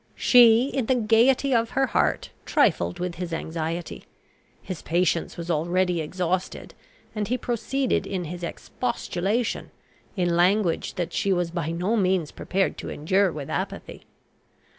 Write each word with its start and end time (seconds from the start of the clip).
She, 0.15 0.69
in 0.69 0.87
the 0.87 0.95
gaiety 0.95 1.53
of 1.53 1.69
her 1.77 1.85
heart, 1.85 2.31
trifled 2.43 2.97
with 2.97 3.17
his 3.17 3.31
anxiety. 3.31 4.05
His 4.63 4.81
patience 4.81 5.37
was 5.37 5.51
already 5.51 6.01
exhausted, 6.01 6.73
and 7.13 7.27
he 7.27 7.37
proceeded 7.37 8.07
in 8.07 8.23
his 8.23 8.41
expostulation, 8.41 9.69
in 10.15 10.35
language 10.35 10.95
that 10.95 11.13
she 11.13 11.31
was 11.31 11.51
by 11.51 11.69
no 11.69 11.95
means 11.95 12.31
prepared 12.31 12.79
to 12.79 12.89
endure 12.89 13.31
with 13.31 13.51
apathy. 13.51 14.05